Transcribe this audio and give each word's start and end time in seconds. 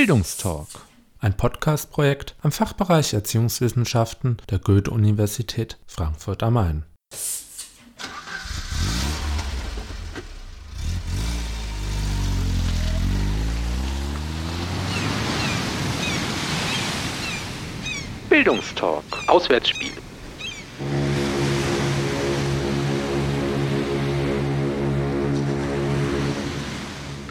Bildungstalk, 0.00 0.66
ein 1.18 1.36
Podcast-Projekt 1.36 2.34
am 2.40 2.52
Fachbereich 2.52 3.12
Erziehungswissenschaften 3.12 4.38
der 4.48 4.58
Goethe-Universität 4.58 5.76
Frankfurt 5.86 6.42
am 6.42 6.54
Main. 6.54 6.84
Bildungstalk, 18.30 19.04
Auswärtsspiel. 19.26 19.92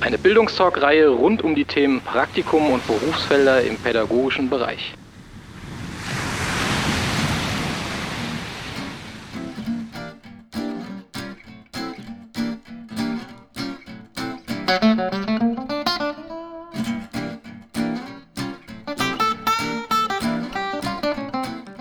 Eine 0.09 0.17
Bildungstalk-Reihe 0.17 1.07
rund 1.09 1.43
um 1.43 1.53
die 1.53 1.65
Themen 1.65 2.01
Praktikum 2.01 2.71
und 2.71 2.87
Berufsfelder 2.87 3.61
im 3.61 3.77
pädagogischen 3.77 4.49
Bereich. 4.49 4.95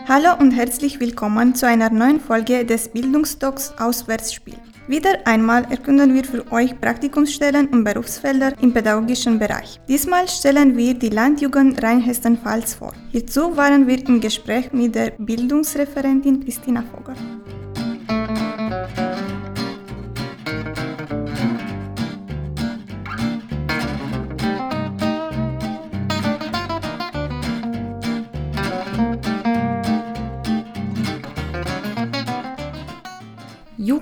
Hallo 0.06 0.34
und 0.38 0.50
herzlich 0.50 1.00
willkommen 1.00 1.54
zu 1.54 1.66
einer 1.66 1.88
neuen 1.88 2.20
Folge 2.20 2.66
des 2.66 2.90
Bildungsdocs 2.90 3.72
Auswärtsspiel. 3.78 4.67
Wieder 4.88 5.26
einmal 5.26 5.66
erkunden 5.70 6.14
wir 6.14 6.24
für 6.24 6.50
euch 6.50 6.80
Praktikumsstellen 6.80 7.68
und 7.68 7.84
Berufsfelder 7.84 8.54
im 8.62 8.72
pädagogischen 8.72 9.38
Bereich. 9.38 9.78
Diesmal 9.86 10.26
stellen 10.28 10.78
wir 10.78 10.94
die 10.94 11.10
Landjugend 11.10 11.82
Rheinhessen-Pfalz 11.82 12.72
vor. 12.72 12.94
Hierzu 13.10 13.54
waren 13.54 13.86
wir 13.86 13.98
im 14.08 14.18
Gespräch 14.18 14.72
mit 14.72 14.94
der 14.94 15.10
Bildungsreferentin 15.18 16.42
Christina 16.42 16.82
Vogel. 16.90 17.14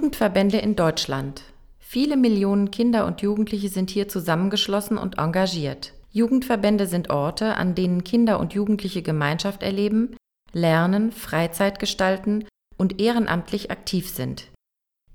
Jugendverbände 0.06 0.58
in 0.58 0.76
Deutschland. 0.76 1.42
Viele 1.80 2.16
Millionen 2.16 2.70
Kinder 2.70 3.06
und 3.06 3.22
Jugendliche 3.22 3.68
sind 3.68 3.90
hier 3.90 4.06
zusammengeschlossen 4.06 4.98
und 4.98 5.18
engagiert. 5.18 5.94
Jugendverbände 6.12 6.86
sind 6.86 7.10
Orte, 7.10 7.56
an 7.56 7.74
denen 7.74 8.04
Kinder 8.04 8.38
und 8.38 8.54
Jugendliche 8.54 9.02
Gemeinschaft 9.02 9.64
erleben, 9.64 10.14
lernen, 10.52 11.10
Freizeit 11.10 11.80
gestalten 11.80 12.44
und 12.76 13.00
ehrenamtlich 13.00 13.72
aktiv 13.72 14.08
sind. 14.08 14.46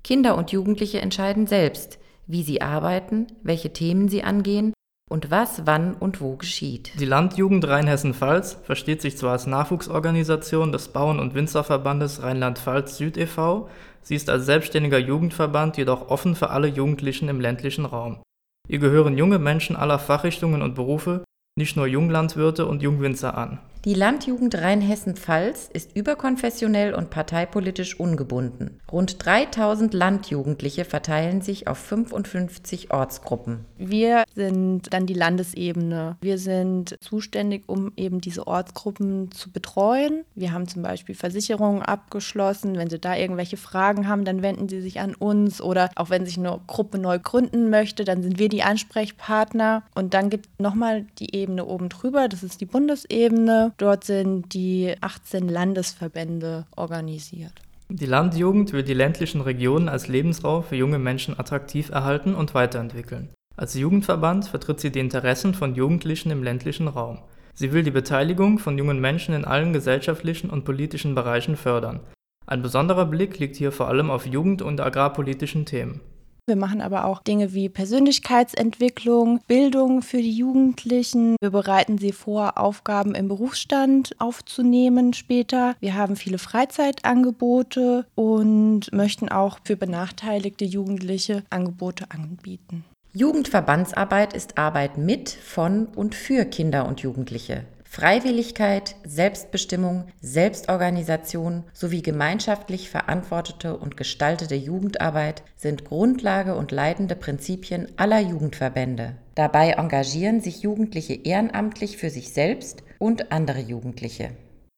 Kinder 0.04 0.36
und 0.36 0.52
Jugendliche 0.52 1.00
entscheiden 1.00 1.46
selbst, 1.46 1.98
wie 2.26 2.42
sie 2.42 2.60
arbeiten, 2.60 3.28
welche 3.42 3.72
Themen 3.72 4.10
sie 4.10 4.22
angehen 4.22 4.74
und 5.08 5.30
was, 5.30 5.66
wann 5.66 5.94
und 5.94 6.20
wo 6.20 6.36
geschieht. 6.36 6.92
Die 7.00 7.06
Landjugend 7.06 7.66
Rheinhessen-Pfalz 7.66 8.58
versteht 8.62 9.00
sich 9.00 9.16
zwar 9.16 9.32
als 9.32 9.46
Nachwuchsorganisation 9.46 10.70
des 10.70 10.88
Bauern- 10.88 11.18
und 11.18 11.34
Winzerverbandes 11.34 12.22
Rheinland-Pfalz 12.22 12.98
Süd 12.98 13.16
e.V., 13.16 13.70
sie 14.02 14.14
ist 14.14 14.30
als 14.30 14.46
selbstständiger 14.46 14.98
Jugendverband 14.98 15.76
jedoch 15.76 16.08
offen 16.08 16.34
für 16.34 16.50
alle 16.50 16.68
Jugendlichen 16.68 17.28
im 17.28 17.40
ländlichen 17.40 17.84
Raum. 17.84 18.22
Ihr 18.68 18.78
gehören 18.78 19.18
junge 19.18 19.38
Menschen 19.38 19.76
aller 19.76 19.98
Fachrichtungen 19.98 20.62
und 20.62 20.74
Berufe, 20.74 21.24
nicht 21.56 21.76
nur 21.76 21.86
Junglandwirte 21.86 22.66
und 22.66 22.82
Jungwinzer 22.82 23.36
an. 23.36 23.58
Die 23.84 23.94
Landjugend 23.94 24.54
Rheinhessen-Pfalz 24.54 25.68
ist 25.72 25.96
überkonfessionell 25.96 26.94
und 26.94 27.10
parteipolitisch 27.10 27.98
ungebunden. 27.98 28.78
Rund 28.92 29.16
3000 29.26 29.92
Landjugendliche 29.92 30.84
verteilen 30.84 31.40
sich 31.40 31.66
auf 31.66 31.78
55 31.78 32.92
Ortsgruppen. 32.92 33.64
Wir 33.78 34.22
sind 34.36 34.94
dann 34.94 35.06
die 35.06 35.14
Landesebene. 35.14 36.16
Wir 36.20 36.38
sind 36.38 36.96
zuständig, 37.00 37.64
um 37.66 37.92
eben 37.96 38.20
diese 38.20 38.46
Ortsgruppen 38.46 39.32
zu 39.32 39.50
betreuen. 39.50 40.22
Wir 40.36 40.52
haben 40.52 40.68
zum 40.68 40.82
Beispiel 40.82 41.16
Versicherungen 41.16 41.82
abgeschlossen. 41.82 42.76
Wenn 42.76 42.88
Sie 42.88 43.00
da 43.00 43.16
irgendwelche 43.16 43.56
Fragen 43.56 44.06
haben, 44.06 44.24
dann 44.24 44.42
wenden 44.42 44.68
Sie 44.68 44.80
sich 44.80 45.00
an 45.00 45.16
uns. 45.16 45.60
Oder 45.60 45.90
auch 45.96 46.08
wenn 46.08 46.24
sich 46.24 46.38
eine 46.38 46.60
Gruppe 46.68 46.98
neu 46.98 47.18
gründen 47.18 47.68
möchte, 47.68 48.04
dann 48.04 48.22
sind 48.22 48.38
wir 48.38 48.48
die 48.48 48.62
Ansprechpartner. 48.62 49.82
Und 49.96 50.14
dann 50.14 50.30
gibt 50.30 50.46
es 50.46 50.52
nochmal 50.60 51.04
die 51.18 51.34
Ebene 51.34 51.64
oben 51.64 51.88
drüber. 51.88 52.28
Das 52.28 52.44
ist 52.44 52.60
die 52.60 52.66
Bundesebene. 52.66 53.71
Dort 53.76 54.04
sind 54.04 54.52
die 54.54 54.94
18 55.00 55.48
Landesverbände 55.48 56.66
organisiert. 56.76 57.52
Die 57.88 58.06
Landjugend 58.06 58.72
will 58.72 58.82
die 58.82 58.94
ländlichen 58.94 59.40
Regionen 59.42 59.88
als 59.88 60.08
Lebensraum 60.08 60.64
für 60.64 60.76
junge 60.76 60.98
Menschen 60.98 61.38
attraktiv 61.38 61.90
erhalten 61.90 62.34
und 62.34 62.54
weiterentwickeln. 62.54 63.28
Als 63.56 63.74
Jugendverband 63.74 64.46
vertritt 64.46 64.80
sie 64.80 64.90
die 64.90 65.00
Interessen 65.00 65.52
von 65.52 65.74
Jugendlichen 65.74 66.30
im 66.30 66.42
ländlichen 66.42 66.88
Raum. 66.88 67.18
Sie 67.54 67.72
will 67.72 67.82
die 67.82 67.90
Beteiligung 67.90 68.58
von 68.58 68.78
jungen 68.78 68.98
Menschen 69.00 69.34
in 69.34 69.44
allen 69.44 69.74
gesellschaftlichen 69.74 70.48
und 70.48 70.64
politischen 70.64 71.14
Bereichen 71.14 71.56
fördern. 71.56 72.00
Ein 72.46 72.62
besonderer 72.62 73.04
Blick 73.04 73.38
liegt 73.38 73.56
hier 73.56 73.72
vor 73.72 73.88
allem 73.88 74.10
auf 74.10 74.26
jugend- 74.26 74.62
und 74.62 74.80
agrarpolitischen 74.80 75.66
Themen. 75.66 76.00
Wir 76.46 76.56
machen 76.56 76.80
aber 76.80 77.04
auch 77.04 77.22
Dinge 77.22 77.54
wie 77.54 77.68
Persönlichkeitsentwicklung, 77.68 79.40
Bildung 79.46 80.02
für 80.02 80.16
die 80.16 80.32
Jugendlichen. 80.32 81.36
Wir 81.40 81.50
bereiten 81.50 81.98
sie 81.98 82.10
vor, 82.10 82.58
Aufgaben 82.58 83.14
im 83.14 83.28
Berufsstand 83.28 84.16
aufzunehmen 84.18 85.12
später. 85.12 85.76
Wir 85.78 85.94
haben 85.94 86.16
viele 86.16 86.38
Freizeitangebote 86.38 88.06
und 88.16 88.92
möchten 88.92 89.28
auch 89.28 89.60
für 89.62 89.76
benachteiligte 89.76 90.64
Jugendliche 90.64 91.44
Angebote 91.50 92.06
anbieten. 92.10 92.84
Jugendverbandsarbeit 93.12 94.32
ist 94.32 94.58
Arbeit 94.58 94.98
mit, 94.98 95.28
von 95.28 95.86
und 95.86 96.16
für 96.16 96.44
Kinder 96.44 96.88
und 96.88 97.00
Jugendliche. 97.02 97.66
Freiwilligkeit, 97.94 98.96
Selbstbestimmung, 99.04 100.06
Selbstorganisation 100.22 101.64
sowie 101.74 102.00
gemeinschaftlich 102.00 102.88
verantwortete 102.88 103.76
und 103.76 103.98
gestaltete 103.98 104.54
Jugendarbeit 104.54 105.42
sind 105.56 105.84
Grundlage 105.84 106.54
und 106.54 106.72
leitende 106.72 107.16
Prinzipien 107.16 107.88
aller 107.98 108.18
Jugendverbände. 108.18 109.16
Dabei 109.34 109.72
engagieren 109.72 110.40
sich 110.40 110.62
Jugendliche 110.62 111.12
ehrenamtlich 111.12 111.98
für 111.98 112.08
sich 112.08 112.32
selbst 112.32 112.82
und 112.98 113.30
andere 113.30 113.60
Jugendliche. 113.60 114.30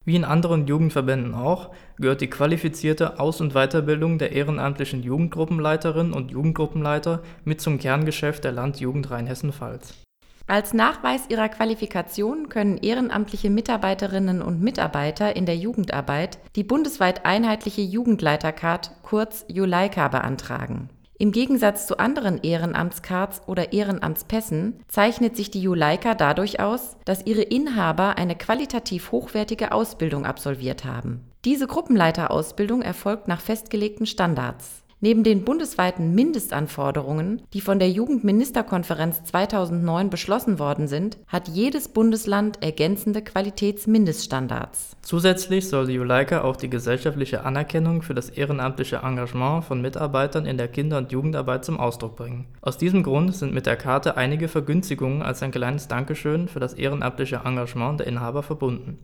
Wie 0.05 0.17
in 0.17 0.25
anderen 0.25 0.67
Jugendverbänden 0.67 1.35
auch, 1.35 1.71
gehört 1.99 2.21
die 2.21 2.31
qualifizierte 2.31 3.21
Aus- 3.21 3.41
und 3.41 3.53
Weiterbildung 3.53 4.19
der 4.19 4.33
ehrenamtlichen 4.33 5.05
Jugendgruppenleiterinnen 5.05 6.15
und 6.15 6.33
Jugendgruppenleiter 6.33 7.23
mit 7.45 7.61
zum 7.61 7.79
Kerngeschäft 7.79 8.43
der 8.43 8.51
Landjugend 8.51 9.09
Rheinhessen-Pfalz. 9.09 9.95
Als 10.47 10.75
Nachweis 10.75 11.23
ihrer 11.31 11.49
Qualifikation 11.49 12.51
können 12.51 12.77
ehrenamtliche 12.77 13.49
Mitarbeiterinnen 13.49 14.43
und 14.43 14.61
Mitarbeiter 14.61 15.35
in 15.37 15.47
der 15.47 15.57
Jugendarbeit 15.57 16.39
die 16.55 16.65
bundesweit 16.65 17.25
einheitliche 17.25 17.81
Jugendleitercard 17.81 18.91
kurz 19.03 19.47
Juleika 19.49 20.09
beantragen. 20.09 20.91
Im 21.17 21.33
Gegensatz 21.33 21.87
zu 21.87 21.99
anderen 21.99 22.43
Ehrenamtscards 22.43 23.43
oder 23.47 23.73
Ehrenamtspässen 23.73 24.81
zeichnet 24.89 25.35
sich 25.37 25.51
die 25.51 25.63
Juleika 25.63 26.15
dadurch 26.15 26.61
aus, 26.61 26.99
dass 27.07 27.25
ihre 27.25 27.43
Inhaber 27.43 28.19
eine 28.19 28.37
qualitativ 28.37 29.13
hochwertige 29.13 29.73
Ausbildung 29.73 30.27
absolviert 30.27 30.85
haben. 30.85 31.25
Diese 31.47 31.67
Gruppenleiterausbildung 31.67 32.83
erfolgt 32.83 33.29
nach 33.29 33.41
festgelegten 33.41 34.07
Standards. 34.07 34.84
Neben 35.05 35.23
den 35.23 35.45
bundesweiten 35.45 36.15
Mindestanforderungen, 36.15 37.43
die 37.53 37.61
von 37.61 37.79
der 37.79 37.91
Jugendministerkonferenz 37.91 39.23
2009 39.25 40.09
beschlossen 40.09 40.59
worden 40.59 40.89
sind, 40.89 41.19
hat 41.27 41.47
jedes 41.47 41.89
Bundesland 41.89 42.63
ergänzende 42.63 43.21
Qualitätsmindeststandards. 43.21 44.97
Zusätzlich 45.03 45.69
soll 45.69 45.89
die 45.89 45.93
Juleika 45.93 46.41
auch 46.41 46.57
die 46.57 46.71
gesellschaftliche 46.71 47.45
Anerkennung 47.45 48.01
für 48.01 48.15
das 48.15 48.31
ehrenamtliche 48.31 49.03
Engagement 49.05 49.65
von 49.65 49.83
Mitarbeitern 49.83 50.47
in 50.47 50.57
der 50.57 50.69
Kinder- 50.69 50.97
und 50.97 51.13
Jugendarbeit 51.13 51.67
zum 51.67 51.79
Ausdruck 51.79 52.17
bringen. 52.17 52.47
Aus 52.63 52.79
diesem 52.79 53.03
Grund 53.03 53.37
sind 53.37 53.53
mit 53.53 53.67
der 53.67 53.77
Karte 53.77 54.17
einige 54.17 54.49
Vergünstigungen 54.49 55.21
als 55.21 55.43
ein 55.43 55.51
kleines 55.51 55.87
Dankeschön 55.87 56.49
für 56.49 56.61
das 56.61 56.73
ehrenamtliche 56.73 57.43
Engagement 57.45 58.01
der 58.01 58.07
Inhaber 58.07 58.43
verbunden. 58.43 58.99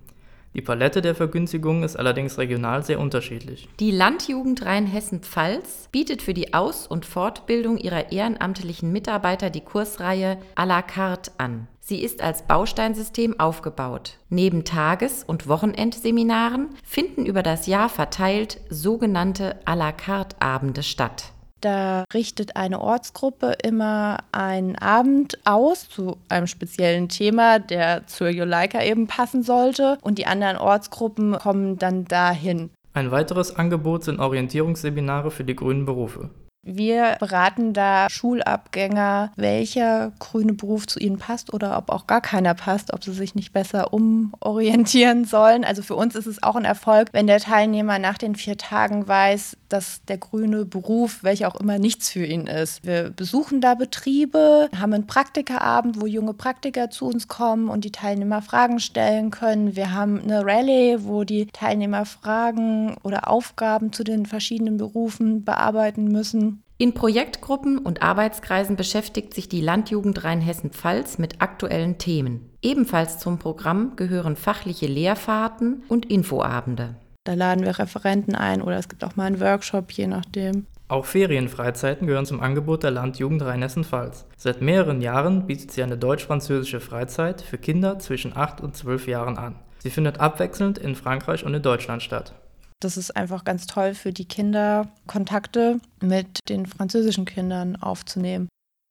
Die 0.53 0.63
Palette 0.63 1.01
der 1.01 1.15
Vergünstigungen 1.15 1.85
ist 1.85 1.97
allerdings 1.97 2.37
regional 2.37 2.83
sehr 2.83 2.99
unterschiedlich. 2.99 3.69
Die 3.79 3.93
Landjugend 3.93 4.65
Rheinhessen-Pfalz 4.65 5.89
bietet 5.93 6.23
für 6.23 6.35
die 6.35 6.55
Aus- 6.55 6.89
und 6.89 7.07
Fortbildung 7.07 7.79
ihrer 7.79 8.11
ehrenamtlichen 8.11 8.91
Mitarbeiter 8.91 9.49
die 9.49 9.61
Kursreihe 9.61 10.39
à 10.57 10.67
la 10.67 10.83
carte 10.83 11.31
an. 11.39 11.69
Sie 11.79 12.03
ist 12.03 12.21
als 12.21 12.43
Bausteinsystem 12.43 13.39
aufgebaut. 13.39 14.19
Neben 14.29 14.65
Tages- 14.65 15.23
und 15.23 15.47
Wochenendseminaren 15.47 16.71
finden 16.85 17.27
über 17.27 17.45
das 17.45 17.67
Jahr 17.67 17.89
verteilt 17.89 18.61
sogenannte 18.71 19.61
à 19.67 19.77
la 19.77 19.93
carte 19.93 20.41
Abende 20.41 20.83
statt. 20.83 21.33
Da 21.61 22.05
richtet 22.15 22.57
eine 22.57 22.81
Ortsgruppe 22.81 23.55
immer 23.63 24.19
einen 24.33 24.77
Abend 24.77 25.39
aus 25.45 25.89
zu 25.89 26.17
einem 26.29 26.47
speziellen 26.47 27.09
Thema, 27.09 27.59
der 27.59 28.07
zur 28.07 28.29
Juleika 28.29 28.83
eben 28.83 29.07
passen 29.07 29.43
sollte. 29.43 29.99
Und 30.03 30.19
die 30.19 30.27
anderen 30.27 30.57
Ortsgruppen 30.57 31.39
kommen 31.39 31.79
dann 31.79 32.05
dahin. 32.07 32.71
Ein 32.93 33.11
weiteres 33.11 33.55
Angebot 33.55 34.05
sind 34.05 34.21
Orientierungsseminare 34.21 35.31
für 35.31 35.45
die 35.45 35.55
grünen 35.55 35.85
Berufe. 35.85 36.31
Wir 36.63 37.17
beraten 37.19 37.73
da 37.73 38.09
Schulabgänger, 38.11 39.33
welcher 39.37 40.13
grüne 40.19 40.53
Beruf 40.53 40.87
zu 40.87 41.01
ihnen 41.01 41.19
passt 41.19 41.55
oder 41.55 41.79
ob 41.79 41.89
auch 41.89 42.07
gar 42.07 42.21
keiner 42.21 42.53
passt, 42.53 42.93
ob 42.93 43.03
sie 43.03 43.13
sich 43.13 43.35
nicht 43.35 43.55
besser 43.55 43.95
umorientieren 43.95 45.25
sollen. 45.25 45.65
Also 45.65 45.83
für 45.83 45.97
uns 45.97 46.15
ist 46.15 46.27
es 46.27 46.43
auch 46.43 46.57
ein 46.57 46.67
Erfolg, 46.67 47.09
wenn 47.13 47.27
der 47.27 47.41
Teilnehmer 47.41 47.99
nach 47.99 48.19
den 48.19 48.35
vier 48.37 48.59
Tagen 48.59 49.09
weiß, 49.09 49.57
dass 49.71 50.03
der 50.05 50.19
grüne 50.19 50.67
Beruf, 50.67 51.23
welcher 51.23 51.49
auch 51.49 51.59
immer, 51.59 51.79
nichts 51.79 52.11
für 52.11 52.27
ihn 52.27 52.47
ist. 52.47 52.85
Wir 52.85 53.11
besuchen 53.11 53.61
da 53.61 53.75
Betriebe, 53.75 54.69
haben 54.79 54.93
einen 54.93 55.07
Praktikerabend, 55.07 56.01
wo 56.01 56.07
junge 56.07 56.35
Praktiker 56.35 56.91
zu 56.91 57.07
uns 57.07 57.29
kommen 57.29 57.69
und 57.69 57.85
die 57.85 57.93
Teilnehmer 57.93 58.43
Fragen 58.43 58.81
stellen 58.81 59.31
können. 59.31 59.77
Wir 59.77 59.93
haben 59.95 60.21
eine 60.21 60.45
Rallye, 60.45 60.99
wo 61.05 61.25
die 61.25 61.47
Teilnehmer 61.47 62.05
Fragen 62.05 62.97
oder 63.03 63.29
Aufgaben 63.29 63.93
zu 63.93 64.05
den 64.05 64.27
verschiedenen 64.27 64.77
Berufen 64.77 65.45
bearbeiten 65.45 66.09
müssen. 66.09 66.50
In 66.81 66.95
Projektgruppen 66.95 67.77
und 67.77 68.01
Arbeitskreisen 68.01 68.75
beschäftigt 68.75 69.35
sich 69.35 69.51
die 69.51 69.61
Landjugend 69.61 70.25
Rheinhessen-Pfalz 70.25 71.19
mit 71.19 71.43
aktuellen 71.43 71.99
Themen. 71.99 72.49
Ebenfalls 72.63 73.19
zum 73.19 73.39
Programm 73.39 73.97
gehören 73.97 74.35
fachliche 74.35 74.87
Lehrfahrten 74.87 75.83
und 75.89 76.07
Infoabende. 76.11 76.95
Da 77.25 77.35
laden 77.35 77.67
wir 77.67 77.79
Referenten 77.79 78.35
ein 78.35 78.63
oder 78.63 78.79
es 78.79 78.89
gibt 78.89 79.05
auch 79.05 79.15
mal 79.15 79.27
einen 79.27 79.41
Workshop, 79.41 79.93
je 79.93 80.07
nachdem. 80.07 80.65
Auch 80.89 81.05
Ferienfreizeiten 81.05 82.07
gehören 82.07 82.25
zum 82.25 82.41
Angebot 82.41 82.83
der 82.83 82.93
Landjugend 82.93 83.43
Rheinhessen-Pfalz. 83.43 84.25
Seit 84.39 84.63
mehreren 84.63 85.03
Jahren 85.03 85.47
bietet 85.47 85.73
sie 85.73 85.83
eine 85.83 85.99
deutsch-französische 85.99 86.81
Freizeit 86.81 87.43
für 87.43 87.59
Kinder 87.59 87.99
zwischen 87.99 88.35
8 88.35 88.63
und 88.63 88.75
12 88.75 89.07
Jahren 89.07 89.37
an. 89.37 89.57
Sie 89.81 89.91
findet 89.91 90.19
abwechselnd 90.19 90.79
in 90.79 90.95
Frankreich 90.95 91.45
und 91.45 91.53
in 91.53 91.61
Deutschland 91.61 92.03
statt. 92.03 92.33
Das 92.81 92.97
ist 92.97 93.15
einfach 93.15 93.45
ganz 93.45 93.67
toll 93.67 93.95
für 93.95 94.13
die 94.13 94.25
Kinder, 94.25 94.89
Kontakte 95.07 95.81
mit 96.01 96.49
den 96.49 96.65
französischen 96.65 97.27
Kindern 97.27 97.77
aufzunehmen. 97.77 98.49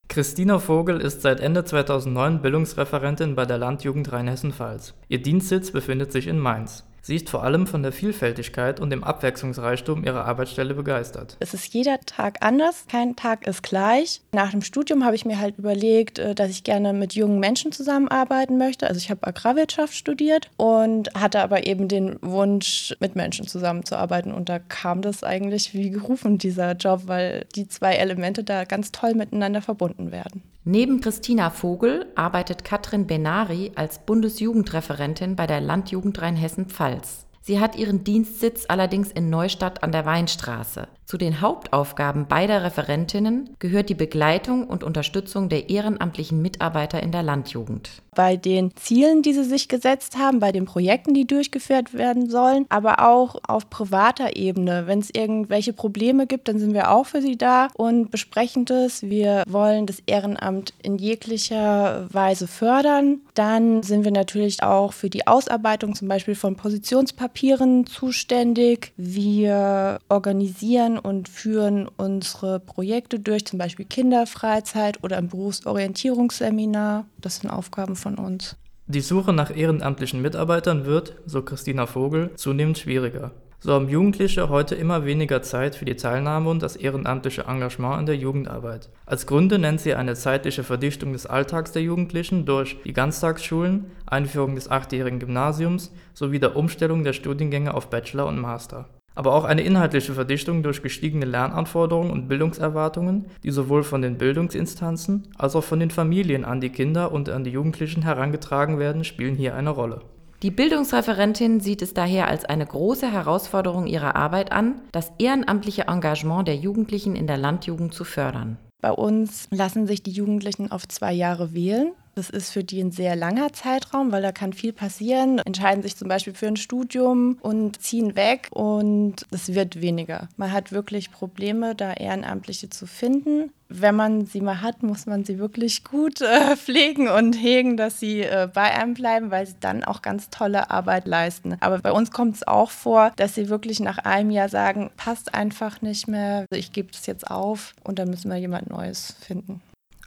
Christina 0.08 0.58
Vogel 0.60 1.02
ist 1.02 1.22
seit 1.22 1.40
Ende 1.40 1.66
2009 1.66 2.42
Bildungsreferentin 2.42 3.36
bei 3.36 3.46
der 3.46 3.58
Landjugend 3.58 4.12
Rheinhessen-Pfalz. 4.12 4.94
Ihr 5.08 5.22
Dienstsitz 5.22 5.72
befindet 5.72 6.12
sich 6.12 6.28
in 6.28 6.40
Mainz. 6.40 6.84
Sie 7.02 7.16
ist 7.16 7.30
vor 7.30 7.44
allem 7.44 7.68
von 7.68 7.84
der 7.84 7.92
Vielfältigkeit 7.92 8.80
und 8.80 8.90
dem 8.90 9.04
Abwechslungsreichtum 9.04 10.04
ihrer 10.04 10.26
Arbeitsstelle 10.26 10.74
begeistert. 10.74 11.38
Es 11.40 11.54
ist 11.54 11.74
jeder 11.74 12.00
Tag 12.02 12.38
anders, 12.42 12.86
kein 12.90 13.16
Tag 13.16 13.48
ist 13.48 13.64
gleich. 13.64 14.22
Nach 14.32 14.52
dem 14.52 14.62
Studium 14.62 15.06
habe 15.06 15.16
ich 15.16 15.26
mir 15.26 15.40
halt 15.40 15.58
überlegt, 15.58 16.20
äh, 16.20 16.36
dass 16.36 16.50
ich 16.50 16.64
gerne 16.64 16.94
mit 16.94 17.14
jungen 17.14 17.40
Menschen 17.40 17.72
zusammenarbeiten 17.72 18.58
möchte. 18.58 18.88
Also 18.88 18.98
ich 18.98 19.10
habe 19.10 19.26
Agrarwirtschaft 19.26 19.94
studiert 19.94 20.50
und 20.58 21.14
hatte 21.16 21.42
aber 21.42 21.66
eben 21.66 21.88
den 21.88 22.18
Wunsch, 22.22 22.96
mit 23.00 23.16
Menschen 23.16 23.48
zusammenzuarbeiten. 23.48 24.34
Und 24.34 24.50
da 24.50 24.60
kam 24.60 25.02
das 25.02 25.24
eigentlich 25.24 25.74
wie 25.74 25.90
gerufen, 25.90 26.38
dieser 26.38 26.74
Job, 26.74 27.04
weil 27.06 27.46
die 27.56 27.68
zwei 27.68 27.96
Elemente 27.96 28.44
da 28.44 28.66
ganz 28.66 28.92
toll 28.92 29.14
miteinander 29.14 29.62
verbunden 29.62 30.12
werden. 30.12 30.44
Neben 30.72 31.02
Christina 31.02 31.50
Vogel 31.50 32.06
arbeitet 32.14 32.64
Katrin 32.64 33.08
Benari 33.08 33.72
als 33.74 34.06
Bundesjugendreferentin 34.06 35.36
bei 35.36 35.48
der 35.48 35.62
Landjugend 35.62 36.22
Rheinhessen-Pfalz. 36.22 37.26
Sie 37.42 37.60
hat 37.60 37.76
ihren 37.76 38.04
Dienstsitz 38.04 38.66
allerdings 38.68 39.12
in 39.12 39.32
Neustadt 39.32 39.82
an 39.82 39.92
der 39.92 40.06
Weinstraße. 40.06 40.88
Zu 41.10 41.18
den 41.18 41.42
Hauptaufgaben 41.42 42.28
beider 42.28 42.64
Referentinnen 42.64 43.56
gehört 43.58 43.90
die 43.90 43.96
Begleitung 43.96 44.68
und 44.68 44.84
Unterstützung 44.84 45.50
der 45.50 45.72
ehrenamtlichen 45.72 46.40
Mitarbeiter 46.40 47.02
in 47.02 47.12
der 47.12 47.24
Landjugend. 47.24 47.90
Bei 48.14 48.36
den 48.36 48.76
Zielen, 48.76 49.24
die 49.24 49.34
sie 49.34 49.44
sich 49.44 49.70
gesetzt 49.70 50.20
haben, 50.20 50.40
bei 50.40 50.52
den 50.52 50.66
Projekten, 50.66 51.16
die 51.16 51.26
durchgeführt 51.26 51.96
werden 51.96 52.30
sollen, 52.30 52.68
aber 52.70 53.08
auch 53.08 53.38
auf 53.48 53.72
privater 53.72 54.36
Ebene. 54.36 54.86
Wenn 54.86 55.00
es 55.00 55.10
irgendwelche 55.12 55.74
Probleme 55.74 56.28
gibt, 56.28 56.48
dann 56.48 56.60
sind 56.60 56.76
wir 56.76 56.92
auch 56.92 57.08
für 57.08 57.22
sie 57.24 57.38
da 57.38 57.70
und 57.76 58.12
besprechen 58.12 58.66
das. 58.66 59.02
Wir 59.02 59.44
wollen 59.48 59.88
das 59.88 60.04
Ehrenamt 60.06 60.74
in 60.84 60.98
jeglicher 60.98 62.08
Weise 62.14 62.46
fördern. 62.46 63.22
Dann 63.34 63.82
sind 63.82 64.04
wir 64.04 64.12
natürlich 64.12 64.62
auch 64.62 64.94
für 64.94 65.10
die 65.10 65.26
Ausarbeitung 65.26 65.96
zum 65.96 66.08
Beispiel 66.08 66.36
von 66.36 66.56
Positionspapieren 66.56 67.88
zuständig. 67.88 68.92
Wir 68.98 70.00
organisieren 70.10 70.99
und 71.00 71.30
führen 71.30 71.88
unsere 71.98 72.60
Projekte 72.60 73.20
durch, 73.20 73.46
zum 73.46 73.60
Beispiel 73.60 73.86
Kinderfreizeit 73.86 75.04
oder 75.04 75.18
ein 75.18 75.30
Berufsorientierungsseminar. 75.30 77.06
Das 77.20 77.38
sind 77.38 77.50
Aufgaben 77.50 77.96
von 77.96 78.16
uns. 78.16 78.56
Die 78.88 79.02
Suche 79.02 79.34
nach 79.34 79.56
ehrenamtlichen 79.56 80.22
Mitarbeitern 80.22 80.86
wird, 80.86 81.16
so 81.26 81.42
Christina 81.44 81.86
Vogel, 81.86 82.32
zunehmend 82.36 82.78
schwieriger. 82.78 83.32
So 83.62 83.74
haben 83.74 83.90
Jugendliche 83.90 84.48
heute 84.48 84.76
immer 84.76 85.04
weniger 85.04 85.42
Zeit 85.42 85.76
für 85.76 85.84
die 85.84 85.98
Teilnahme 85.98 86.50
und 86.50 86.64
das 86.64 86.78
ehrenamtliche 86.78 87.44
Engagement 87.44 88.00
in 88.00 88.06
der 88.06 88.16
Jugendarbeit. 88.16 88.90
Als 89.06 89.28
Gründe 89.28 89.60
nennt 89.60 89.82
sie 89.82 89.96
eine 89.96 90.16
zeitliche 90.16 90.64
Verdichtung 90.64 91.12
des 91.12 91.26
Alltags 91.26 91.74
der 91.74 91.82
Jugendlichen 91.82 92.46
durch 92.46 92.78
die 92.86 92.94
Ganztagsschulen, 92.94 93.92
Einführung 94.06 94.56
des 94.56 94.72
achtjährigen 94.72 95.20
Gymnasiums 95.20 95.92
sowie 96.14 96.40
der 96.40 96.56
Umstellung 96.56 97.04
der 97.04 97.14
Studiengänge 97.14 97.74
auf 97.74 97.90
Bachelor 97.90 98.28
und 98.28 98.40
Master 98.40 98.88
aber 99.20 99.36
auch 99.36 99.44
eine 99.44 99.64
inhaltliche 99.64 100.14
Verdichtung 100.14 100.64
durch 100.64 100.82
gestiegene 100.82 101.26
Lernanforderungen 101.26 102.10
und 102.10 102.30
Bildungserwartungen, 102.30 103.26
die 103.44 103.52
sowohl 103.52 103.84
von 103.84 104.02
den 104.02 104.18
Bildungsinstanzen 104.18 105.28
als 105.38 105.58
auch 105.58 105.64
von 105.66 105.82
den 105.82 105.92
Familien 105.92 106.46
an 106.46 106.62
die 106.62 106.70
Kinder 106.70 107.12
und 107.12 107.28
an 107.28 107.44
die 107.44 107.52
Jugendlichen 107.52 108.04
herangetragen 108.04 108.80
werden, 108.80 109.04
spielen 109.04 109.36
hier 109.36 109.56
eine 109.56 109.72
Rolle. 109.72 110.04
Die 110.42 110.52
Bildungsreferentin 110.52 111.60
sieht 111.60 111.82
es 111.82 111.94
daher 111.94 112.30
als 112.30 112.46
eine 112.46 112.66
große 112.66 113.12
Herausforderung 113.12 113.88
ihrer 113.88 114.16
Arbeit 114.16 114.54
an, 114.54 114.76
das 114.94 115.12
ehrenamtliche 115.20 115.88
Engagement 115.90 116.48
der 116.48 116.56
Jugendlichen 116.56 117.18
in 117.18 117.28
der 117.28 117.36
Landjugend 117.36 117.94
zu 117.94 118.06
fördern. 118.06 118.58
Bei 118.82 118.92
uns 118.94 119.50
lassen 119.52 119.86
sich 119.86 120.02
die 120.02 120.12
Jugendlichen 120.12 120.72
auf 120.72 120.88
zwei 120.88 121.12
Jahre 121.12 121.54
wählen. 121.54 121.92
Das 122.20 122.30
ist 122.30 122.52
für 122.52 122.66
die 122.66 122.82
ein 122.82 122.92
sehr 122.92 123.16
langer 123.16 123.54
Zeitraum, 123.54 124.12
weil 124.12 124.22
da 124.22 124.34
kann 124.34 124.52
viel 124.52 124.74
passieren. 124.74 125.40
Entscheiden 125.40 125.82
sich 125.82 125.96
zum 125.96 126.10
Beispiel 126.10 126.34
für 126.34 126.48
ein 126.48 126.58
Studium 126.58 127.38
und 127.40 127.82
ziehen 127.82 128.18
weg 128.18 128.50
und 128.52 129.26
es 129.32 129.54
wird 129.54 129.80
weniger. 129.80 130.28
Man 130.36 130.52
hat 130.52 130.74
wirklich 130.74 131.12
Probleme, 131.14 131.76
da 131.76 131.94
Ehrenamtliche 131.94 132.70
zu 132.70 132.88
finden. 132.88 133.54
Wenn 133.70 133.96
man 133.96 134.26
sie 134.26 134.42
mal 134.42 134.62
hat, 134.62 134.84
muss 134.84 135.06
man 135.06 135.24
sie 135.24 135.40
wirklich 135.40 135.86
gut 135.86 136.20
äh, 136.20 136.56
pflegen 136.58 137.08
und 137.08 137.36
hegen, 137.36 137.78
dass 137.78 138.02
sie 138.02 138.24
äh, 138.24 138.50
bei 138.54 138.64
einem 138.64 138.96
bleiben, 138.96 139.32
weil 139.32 139.48
sie 139.48 139.56
dann 139.62 139.86
auch 139.86 140.02
ganz 140.02 140.30
tolle 140.30 140.72
Arbeit 140.72 141.08
leisten. 141.08 141.56
Aber 141.62 141.80
bei 141.80 141.94
uns 141.94 142.12
kommt 142.12 142.36
es 142.36 142.46
auch 142.46 142.72
vor, 142.72 143.14
dass 143.16 143.36
sie 143.36 143.48
wirklich 143.48 143.80
nach 143.80 144.00
einem 144.00 144.32
Jahr 144.32 144.50
sagen, 144.50 144.90
passt 144.98 145.34
einfach 145.34 145.82
nicht 145.82 146.10
mehr, 146.10 146.48
ich 146.52 146.74
gebe 146.74 146.90
es 146.92 147.06
jetzt 147.06 147.32
auf 147.32 147.76
und 147.86 147.98
dann 147.98 148.10
müssen 148.10 148.30
wir 148.30 148.38
jemand 148.38 148.70
Neues 148.70 149.16
finden. 149.22 149.62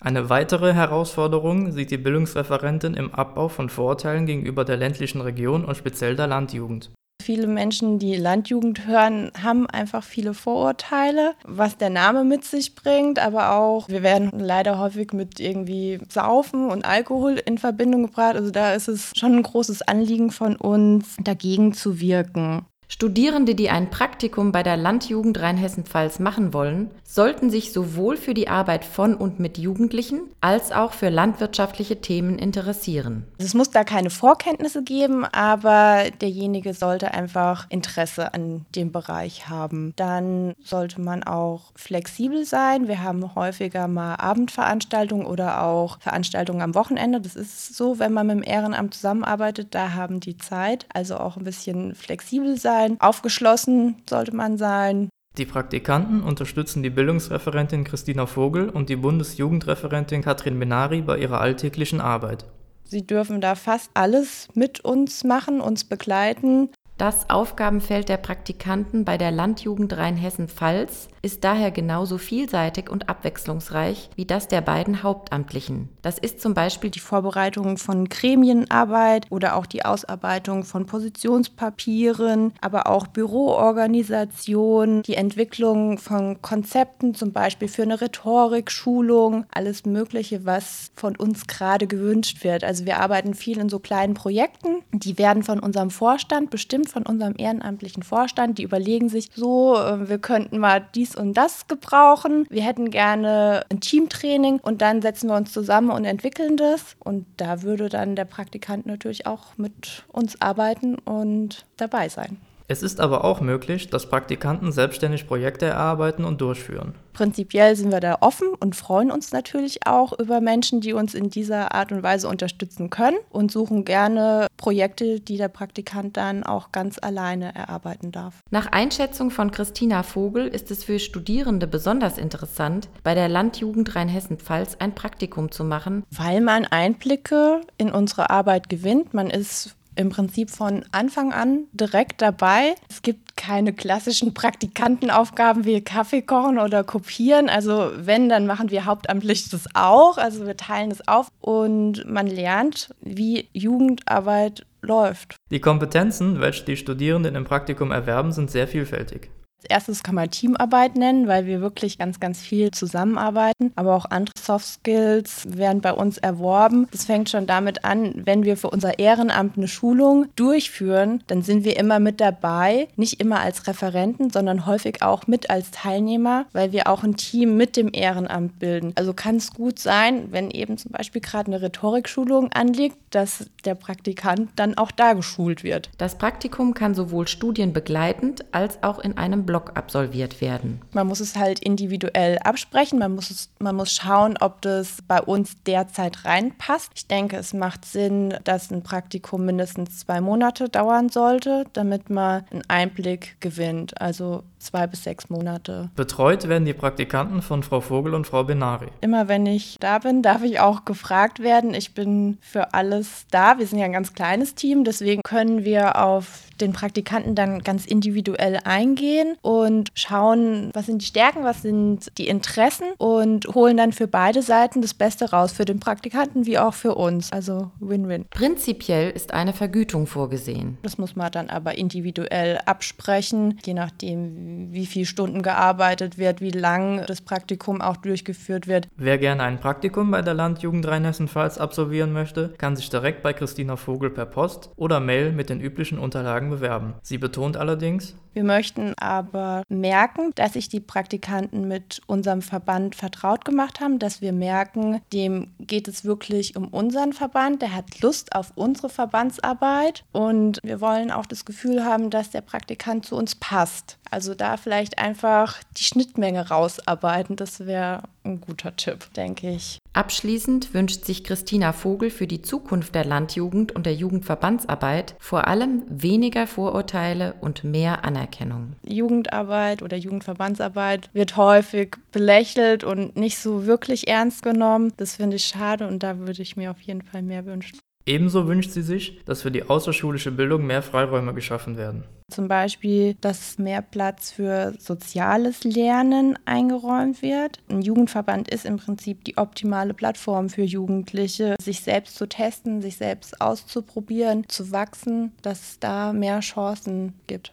Eine 0.05 0.29
weitere 0.29 0.73
Herausforderung 0.73 1.71
sieht 1.71 1.93
die 1.93 1.97
Bildungsreferentin 1.97 2.95
im 2.95 3.15
Abbau 3.15 3.47
von 3.47 3.69
Vorurteilen 3.69 4.27
gegenüber 4.27 4.65
der 4.65 4.77
ländlichen 4.77 5.21
Region 5.21 5.65
und 5.65 5.77
speziell 5.77 6.17
der 6.17 6.27
Landjugend. 6.27 6.91
Viele 7.23 7.47
Menschen, 7.47 8.01
die 8.01 8.17
Landjugend 8.17 8.85
hören, 8.85 9.31
haben 9.41 9.71
einfach 9.71 10.03
viele 10.03 10.35
Vorurteile, 10.35 11.35
was 11.45 11.77
der 11.77 11.91
Name 11.91 12.25
mit 12.25 12.45
sich 12.45 12.75
bringt, 12.75 13.21
aber 13.21 13.53
auch, 13.53 13.89
wir 13.89 14.03
werden 14.03 14.33
leider 14.41 14.81
häufig 14.81 15.13
mit 15.13 15.39
irgendwie 15.39 16.01
Saufen 16.09 16.69
und 16.69 16.85
Alkohol 16.85 17.41
in 17.45 17.59
Verbindung 17.59 18.03
gebracht. 18.07 18.35
Also 18.35 18.51
da 18.51 18.75
ist 18.75 18.89
es 18.89 19.13
schon 19.17 19.37
ein 19.37 19.43
großes 19.45 19.83
Anliegen 19.83 20.33
von 20.33 20.57
uns, 20.57 21.15
dagegen 21.23 21.75
zu 21.75 22.01
wirken. 22.01 22.67
Studierende, 22.93 23.55
die 23.55 23.71
ein 23.71 23.89
Praktikum 23.89 24.53
bei 24.53 24.63
der 24.63 24.77
Landjugend 24.77 25.41
Rheinhessen-Pfalz 25.41 26.19
machen 26.19 26.53
wollen, 26.53 26.91
sollten 27.05 27.49
sich 27.49 27.73
sowohl 27.73 28.19
für 28.19 28.35
die 28.35 28.49
Arbeit 28.49 28.85
von 28.85 29.15
und 29.15 29.41
mit 29.41 29.57
Jugendlichen 29.57 30.21
als 30.43 30.73
auch 30.73 30.93
für 30.93 31.09
landwirtschaftliche 31.09 32.03
Themen 32.03 32.39
interessieren. 32.39 33.25
Es 33.39 33.55
muss 33.55 33.71
da 33.71 33.85
keine 33.85 34.11
Vorkenntnisse 34.11 34.83
geben, 34.83 35.25
aber 35.25 36.05
derjenige 36.21 36.75
sollte 36.75 37.15
einfach 37.15 37.65
Interesse 37.71 38.35
an 38.35 38.67
dem 38.77 38.93
Bereich 38.93 39.49
haben. 39.49 39.95
Dann 39.97 40.53
sollte 40.63 41.01
man 41.01 41.23
auch 41.23 41.73
flexibel 41.75 42.45
sein. 42.45 42.89
Wir 42.89 43.03
haben 43.03 43.35
häufiger 43.35 43.89
mal 43.89 44.17
Abendveranstaltungen 44.17 45.25
oder 45.25 45.63
auch 45.65 45.99
Veranstaltungen 46.01 46.61
am 46.61 46.75
Wochenende. 46.75 47.23
Das 47.23 47.37
ist 47.37 47.75
so, 47.75 47.99
wenn 47.99 48.13
man 48.13 48.27
mit 48.27 48.37
dem 48.37 48.43
Ehrenamt 48.43 48.93
zusammenarbeitet, 48.93 49.69
da 49.75 49.95
haben 49.95 50.21
die 50.21 50.37
Zeit. 50.37 50.85
Also 50.93 51.17
auch 51.17 51.39
ein 51.39 51.45
bisschen 51.45 51.95
flexibel 51.95 52.59
sein 52.59 52.82
sein, 52.83 53.01
aufgeschlossen 53.01 53.97
sollte 54.09 54.35
man 54.35 54.59
sein. 54.59 55.09
Die 55.39 55.47
Praktikanten 55.47 56.23
unterstützen 56.23 56.83
die 56.83 56.91
Bildungsreferentin 56.91 57.85
Christina 57.85 58.27
Vogel 58.27 58.69
und 58.69 58.91
die 58.91 58.97
Bundesjugendreferentin 58.97 60.23
Katrin 60.23 60.59
Benari 60.59 61.01
bei 61.01 61.19
ihrer 61.19 61.41
alltäglichen 61.41 62.01
Arbeit. 62.01 62.45
Sie 62.85 63.07
dürfen 63.07 63.41
da 63.41 63.55
fast 63.55 63.91
alles 63.95 64.49
mit 64.55 64.81
uns 64.81 65.25
machen, 65.25 65.63
uns 65.63 65.85
begleiten. 65.85 66.69
Das 67.03 67.29
Aufgabenfeld 67.31 68.09
der 68.09 68.17
Praktikanten 68.17 69.05
bei 69.05 69.19
der 69.19 69.33
Landjugend 69.33 69.97
Rheinhessen-Pfalz 69.97 71.09
ist 71.21 71.43
daher 71.43 71.73
genauso 71.73 72.17
vielseitig 72.19 72.89
und 72.91 73.09
abwechslungsreich 73.09 74.11
wie 74.15 74.25
das 74.25 74.47
der 74.47 74.61
beiden 74.61 75.03
Hauptamtlichen. 75.03 75.89
Das 76.03 76.19
ist 76.19 76.41
zum 76.41 76.55
Beispiel 76.55 76.91
die 76.91 77.01
Vorbereitung 77.01 77.77
von 77.77 78.09
Gremienarbeit 78.09 79.27
oder 79.31 79.57
auch 79.57 79.67
die 79.67 79.85
Ausarbeitung 79.85 80.63
von 80.63 80.87
Positionspapieren, 80.87 82.53
aber 82.61 82.89
auch 82.89 83.09
Büroorganisation, 83.09 85.03
die 85.03 85.15
Entwicklung 85.15 85.99
von 85.99 86.41
Konzepten, 86.41 87.15
zum 87.15 87.33
Beispiel 87.33 87.67
für 87.69 87.83
eine 87.83 88.01
Rhetorik-Schulung, 88.01 89.47
alles 89.53 89.87
Mögliche, 89.87 90.45
was 90.45 90.93
von 90.95 91.17
uns 91.17 91.49
gerade 91.49 91.89
gewünscht 91.89 92.45
wird. 92.45 92.63
Also 92.63 92.85
wir 92.85 93.01
arbeiten 93.01 93.35
viel 93.35 93.59
in 93.59 93.69
so 93.69 93.79
kleinen 93.79 94.15
Projekten, 94.15 94.83
die 94.93 95.19
werden 95.19 95.43
von 95.43 95.59
unserem 95.59 95.91
Vorstand 95.91 96.51
bestimmt, 96.51 96.92
von 96.93 97.05
unserem 97.05 97.35
ehrenamtlichen 97.37 98.03
Vorstand. 98.03 98.59
Die 98.59 98.63
überlegen 98.63 99.09
sich 99.09 99.31
so, 99.35 99.77
äh, 99.77 100.09
wir 100.09 100.19
könnten 100.19 100.59
mal 100.59 100.87
dies 100.95 101.17
und 101.17 101.35
das 101.35 101.67
gebrauchen. 101.67 102.47
Wir 102.51 102.63
hätten 102.63 102.91
gerne 102.91 103.65
ein 103.71 103.81
Teamtraining 103.81 104.61
und 104.61 104.83
dann 104.83 105.03
setzen 105.03 105.29
wir 105.29 105.37
uns 105.37 105.53
zusammen 105.53 105.91
und 105.91 106.05
entwickeln 106.05 106.57
das. 106.57 106.97
Und 106.99 107.27
da 107.39 107.63
würde 107.63 107.89
dann 107.89 108.15
der 108.15 108.27
Praktikant 108.27 108.87
natürlich 108.87 109.27
auch 109.27 109.57
mit 109.57 110.05
uns 110.09 110.41
arbeiten 110.41 110.97
und 110.99 111.65
dabei 111.77 112.09
sein. 112.09 112.37
Es 112.69 112.83
ist 112.83 113.01
aber 113.01 113.25
auch 113.25 113.41
möglich, 113.41 113.91
dass 113.91 114.09
Praktikanten 114.09 114.73
selbstständig 114.73 115.27
Projekte 115.27 115.67
erarbeiten 115.67 116.25
und 116.25 116.41
durchführen. 116.41 116.95
Prinzipiell 117.13 117.77
sind 117.77 117.93
wir 117.93 118.01
da 118.01 118.19
offen 118.21 118.49
und 118.59 118.75
freuen 118.75 119.11
uns 119.11 119.33
natürlich 119.33 119.87
auch 119.87 120.19
über 120.19 120.41
Menschen, 120.41 120.81
die 120.81 120.95
uns 120.95 121.15
in 121.15 121.29
dieser 121.29 121.75
Art 121.75 121.93
und 121.93 122.03
Weise 122.03 122.29
unterstützen 122.29 122.89
können 122.89 123.19
und 123.31 123.53
suchen 123.53 123.85
gerne 123.85 124.47
Projekte, 124.57 125.21
die 125.21 125.37
der 125.37 125.49
Praktikant 125.49 126.17
dann 126.17 126.43
auch 126.43 126.73
ganz 126.73 126.99
alleine 127.01 127.55
erarbeiten 127.55 128.13
darf. 128.13 128.41
Nach 128.51 128.67
Einschätzung 128.67 129.31
von 129.31 129.51
Christina 129.51 130.03
Vogel 130.03 130.47
ist 130.47 130.71
es 130.71 130.85
für 130.85 130.99
Studierende 130.99 131.67
besonders 131.67 132.17
interessant, 132.17 132.89
bei 133.03 133.15
der 133.15 133.29
Landjugend 133.29 133.95
Rheinhessen-Pfalz 133.95 134.77
ein 134.79 134.95
Praktikum 134.95 135.51
zu 135.51 135.65
machen, 135.65 136.05
weil 136.11 136.41
man 136.41 136.65
Einblicke 136.65 137.61
in 137.77 137.91
unsere 137.91 138.31
Arbeit 138.31 138.69
gewinnt. 138.69 139.13
Man 139.13 139.29
ist 139.29 139.77
im 139.97 140.11
Prinzip 140.11 140.51
von 140.51 140.85
Anfang 140.93 141.33
an 141.33 141.65
direkt 141.73 142.23
dabei. 142.23 142.75
Es 142.89 143.03
gibt 143.03 143.37
keine 143.37 143.73
klassischen 143.73 144.35
Praktikantenaufgaben 144.35 145.65
wie 145.65 145.81
Kaffee 145.81 146.23
kochen 146.23 146.59
oder 146.59 146.85
kopieren. 146.85 147.49
Also 147.49 147.91
wenn, 147.97 148.29
dann 148.29 148.47
machen 148.47 148.71
wir 148.71 148.85
hauptamtlich 148.85 149.49
das 149.49 149.67
auch. 149.75 150.19
Also 150.19 150.47
wir 150.47 150.57
teilen 150.57 150.91
es 150.91 151.07
auf 151.07 151.29
und 151.41 152.05
man 152.07 152.27
lernt, 152.27 152.95
wie 153.01 153.49
Jugendarbeit 153.53 154.65
läuft. 154.81 155.37
Die 155.51 155.61
Kompetenzen, 155.61 156.41
welche 156.41 156.65
die 156.65 156.77
Studierenden 156.77 157.35
im 157.35 157.45
Praktikum 157.45 157.91
erwerben, 157.91 158.33
sind 158.33 158.51
sehr 158.51 158.69
vielfältig. 158.69 159.31
Als 159.63 159.71
erstes 159.71 160.03
kann 160.03 160.17
man 160.17 160.29
Teamarbeit 160.29 160.97
nennen, 160.97 161.29
weil 161.29 161.47
wir 161.47 161.61
wirklich 161.61 161.97
ganz, 161.97 162.19
ganz 162.19 162.41
viel 162.41 162.73
zusammenarbeiten. 162.73 163.73
Aber 163.77 163.95
auch 163.95 164.07
andere 164.07 164.35
Soft 164.37 164.67
Skills 164.67 165.47
werden 165.47 165.81
bei 165.81 165.93
uns 165.93 166.19
erworben. 166.19 166.89
Das 166.91 167.05
fängt 167.05 167.31
schon 167.31 167.47
damit 167.47 167.85
an, 167.85 168.23
wenn 168.25 168.43
wir 168.43 168.57
für 168.57 168.71
unser 168.71 168.99
Ehrenamt 168.99 169.57
eine 169.57 169.69
Schulung 169.69 170.27
durchführen, 170.35 171.23
dann 171.29 171.43
sind 171.43 171.65
wir 171.65 171.79
immer 171.79 172.01
mit 172.01 172.21
dabei. 172.21 172.89
Nicht 172.97 173.21
immer 173.21 173.41
als 173.41 173.69
Referenten, 173.69 174.31
sondern 174.31 174.67
häufig 174.67 175.03
auch 175.03 175.29
mit 175.29 175.49
als 175.49 175.71
Teilnehmer, 175.71 176.47
weil 176.53 176.73
wir 176.73 176.89
auch 176.89 177.05
ein 177.05 177.17
Team 177.17 177.57
mit 177.57 177.77
dem 177.77 177.91
Ehrenamt 177.93 178.59
bilden. 178.59 178.93
Also 178.97 179.15
kann 179.15 179.37
es 179.37 179.55
gut 179.55 179.79
sein, 179.79 180.33
wenn 180.33 180.51
eben 180.51 180.77
zum 180.77 180.91
Beispiel 180.91 181.21
gerade 181.21 181.53
eine 181.53 181.63
Rhetorikschulung 181.63 182.51
anliegt, 182.53 182.97
dass 183.11 183.47
der 183.65 183.77
Praktikant 183.77 184.51
dann 184.57 184.77
auch 184.77 184.91
da 184.91 185.13
geschult 185.13 185.63
wird. 185.63 185.91
Das 185.99 186.19
Praktikum 186.19 186.75
kann 186.75 186.97
sowohl 186.97 187.29
studienbegleitend 187.29 188.45
als 188.53 188.83
auch 188.83 188.99
in 188.99 189.17
einem 189.19 189.47
Block 189.53 189.73
absolviert 189.75 190.41
werden. 190.41 190.81
Man 190.95 191.07
muss 191.07 191.21
es 191.21 191.37
halt 191.37 191.59
individuell 191.59 192.39
absprechen, 192.39 192.99
man 192.99 193.15
muss, 193.15 193.31
es, 193.31 193.51
man 193.59 193.77
muss 193.77 193.93
schauen, 193.93 194.39
ob 194.41 194.63
das 194.63 195.03
bei 195.07 195.21
uns 195.21 195.63
derzeit 195.67 196.25
reinpasst. 196.25 196.93
Ich 196.95 197.07
denke, 197.07 197.37
es 197.37 197.53
macht 197.53 197.85
Sinn, 197.85 198.35
dass 198.45 198.71
ein 198.71 198.83
Praktikum 198.83 199.45
mindestens 199.45 199.99
zwei 199.99 200.23
Monate 200.23 200.71
dauern 200.71 201.11
sollte, 201.11 201.67
damit 201.75 202.09
man 202.09 202.45
einen 202.51 202.63
Einblick 202.69 203.37
gewinnt. 203.41 204.01
Also 204.01 204.43
zwei 204.59 204.87
bis 204.87 205.05
sechs 205.05 205.29
Monate. 205.29 205.91
Betreut 205.97 206.49
werden 206.49 206.65
die 206.65 206.73
Praktikanten 206.73 207.43
von 207.43 207.63
Frau 207.63 207.81
Vogel 207.81 208.15
und 208.15 208.27
Frau 208.27 208.45
Benari. 208.45 208.89
Immer 209.03 209.29
wenn 209.29 209.45
ich 209.45 209.77
da 209.81 209.99
bin, 209.99 210.23
darf 210.23 210.43
ich 210.43 210.61
auch 210.61 210.87
gefragt 210.87 211.41
werden. 211.41 211.75
Ich 211.75 211.93
bin 211.93 212.39
für 212.41 212.73
alles 212.73 213.27
da. 213.31 213.59
Wir 213.59 213.67
sind 213.67 213.81
ja 213.81 213.85
ein 213.85 213.93
ganz 213.93 214.15
kleines 214.15 214.55
Team, 214.55 214.85
deswegen 214.85 215.23
können 215.23 215.65
wir 215.65 216.03
auf 216.03 216.45
den 216.61 216.73
Praktikanten 216.73 217.35
dann 217.35 217.63
ganz 217.63 217.85
individuell 217.87 218.59
eingehen 218.65 219.37
und 219.43 219.91
schauen, 219.95 220.71
was 220.73 220.87
sind 220.87 221.03
die 221.03 221.07
Stärken, 221.07 221.45
was 221.45 221.63
sind 221.63 222.17
die 222.19 222.29
Interessen 222.29 222.87
und 222.99 223.47
holen 223.55 223.77
dann 223.77 223.93
für 223.93 224.07
beide 224.07 224.43
Seiten 224.43 224.81
das 224.81 224.95
Beste 224.95 225.31
raus, 225.31 225.53
für 225.53 225.65
den 225.65 225.81
Praktikanten 225.81 226.47
wie 226.47 226.59
auch 226.59 226.75
für 226.75 226.95
uns. 226.95 227.33
Also 227.33 227.71
Win-Win. 227.81 228.27
Prinzipiell 228.31 229.11
ist 229.11 229.35
eine 229.35 229.53
Vergütung 229.53 230.07
vorgesehen. 230.07 230.79
Das 230.83 230.99
muss 230.99 231.17
man 231.17 231.31
dann 231.33 231.51
aber 231.51 231.77
individuell 231.77 232.59
absprechen, 232.65 233.59
je 233.65 233.75
nachdem, 233.75 234.73
wie 234.73 234.87
viele 234.87 235.07
Stunden 235.07 235.43
gearbeitet 235.43 236.19
wird, 236.19 236.41
wie 236.41 236.51
lang 236.51 237.05
das 237.07 237.21
Praktikum 237.21 237.81
auch 237.81 237.97
durchgeführt 237.97 238.67
wird. 238.67 238.89
Wer 238.97 239.19
gerne 239.19 239.43
ein 239.43 239.61
Praktikum 239.61 240.11
bei 240.11 240.23
der 240.23 240.35
Landjugend 240.35 240.87
Rheinhessen-Pfalz 240.87 241.59
absolvieren 241.59 242.13
möchte, 242.13 242.51
kann 242.59 242.77
sich 242.77 242.89
direkt 242.89 243.23
bei 243.23 243.33
Christina 243.33 243.77
Vogel 243.77 244.11
per 244.11 244.27
Post 244.27 244.71
oder 244.77 245.01
Mail 245.01 245.33
mit 245.33 245.51
den 245.51 245.61
üblichen 245.61 245.99
Unterlagen 245.99 246.51
bewerben. 246.51 246.95
Sie 247.03 247.19
betont 247.19 247.57
allerdings, 247.57 248.15
wir 248.35 248.45
möchten 248.45 248.95
aber 249.33 249.63
merken, 249.69 250.33
dass 250.35 250.53
sich 250.53 250.69
die 250.69 250.81
Praktikanten 250.81 251.67
mit 251.67 252.03
unserem 252.07 252.43
Verband 252.43 252.95
vertraut 252.95 253.45
gemacht 253.45 253.81
haben, 253.81 253.99
dass 253.99 254.21
wir 254.21 254.33
merken, 254.33 255.01
dem 255.13 255.53
geht 255.59 255.89
es 255.89 256.05
wirklich 256.05 256.57
um 256.57 256.69
unseren 256.69 257.13
Verband, 257.13 257.63
der 257.63 257.75
hat 257.75 258.01
Lust 258.01 258.35
auf 258.35 258.53
unsere 258.55 258.89
Verbandsarbeit 258.89 260.05
und 260.13 260.59
wir 260.63 260.81
wollen 260.81 261.11
auch 261.11 261.27
das 261.27 261.45
Gefühl 261.45 261.85
haben, 261.85 262.11
dass 262.11 262.31
der 262.31 262.43
Praktikant 262.43 263.07
zu 263.07 263.17
uns 263.17 263.35
passt. 263.35 263.99
Also 264.11 264.35
da 264.35 264.59
vielleicht 264.59 264.99
einfach 264.99 265.61
die 265.79 265.85
Schnittmenge 265.85 266.49
rausarbeiten, 266.49 267.37
das 267.37 267.67
wäre 267.67 268.03
ein 268.25 268.41
guter 268.41 268.75
Tipp, 268.77 269.13
denke 269.15 269.51
ich. 269.51 269.79
Abschließend 269.93 270.73
wünscht 270.73 271.05
sich 271.05 271.23
Christina 271.23 271.73
Vogel 271.73 272.11
für 272.11 272.27
die 272.27 272.43
Zukunft 272.43 272.95
der 272.95 273.05
Landjugend 273.05 273.73
und 273.73 273.85
der 273.85 273.95
Jugendverbandsarbeit 273.95 275.15
vor 275.19 275.47
allem 275.47 275.83
weniger 275.89 276.47
Vorurteile 276.47 277.35
und 277.41 277.65
mehr 277.65 278.05
Anerkennung. 278.05 278.75
Jugendarbeit 278.87 279.83
oder 279.83 279.97
Jugendverbandsarbeit 279.97 281.11
wird 281.13 281.37
häufig 281.37 281.97
belächelt 282.11 282.85
und 282.85 283.17
nicht 283.17 283.39
so 283.39 283.67
wirklich 283.67 284.09
ernst 284.09 284.43
genommen. 284.43 284.93
Das 284.97 285.17
finde 285.17 285.37
ich 285.37 285.45
schade 285.45 285.87
und 285.87 286.03
da 286.03 286.19
würde 286.19 286.43
ich 286.43 286.57
mir 286.57 286.71
auf 286.71 286.81
jeden 286.81 287.03
Fall 287.03 287.23
mehr 287.23 287.45
wünschen. 287.45 287.79
Ebenso 288.05 288.49
wünscht 288.49 288.71
sie 288.71 288.83
sich, 288.83 289.25
dass 289.25 289.43
für 289.43 289.51
die 289.51 289.63
außerschulische 289.63 290.33
Bildung 290.33 290.67
mehr 290.67 290.83
Freiräume 290.83 291.35
geschaffen 291.35 291.77
werden. 291.77 292.05
Zum 292.31 292.49
Beispiel, 292.49 293.15
dass 293.21 293.59
mehr 293.59 293.83
Platz 293.83 294.31
für 294.31 294.75
soziales 294.79 295.65
Lernen 295.65 296.39
eingeräumt 296.45 297.23
wird. 297.23 297.61
Ein 297.69 297.83
Jugendverband 297.83 298.49
ist 298.49 298.65
im 298.65 298.79
Prinzip 298.79 299.25
die 299.25 299.37
optimale 299.37 299.95
Plattform 299.95 300.49
für 300.49 300.63
Jugendliche, 300.63 301.57
sich 301.63 301.81
selbst 301.81 302.17
zu 302.17 302.27
testen, 302.27 302.81
sich 302.81 302.97
selbst 302.97 303.41
auszuprobieren, 303.41 304.49
zu 304.49 304.73
wachsen, 304.73 305.33
dass 305.43 305.61
es 305.61 305.79
da 305.79 306.13
mehr 306.13 306.41
Chancen 306.41 307.15
gibt. 307.27 307.53